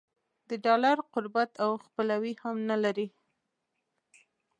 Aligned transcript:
د 0.49 0.51
ډالر 0.65 0.97
قربت 1.13 1.51
او 1.63 1.71
خپلوي 1.85 2.33
هم 2.43 2.55
نه 2.69 2.77
لري. 2.83 3.07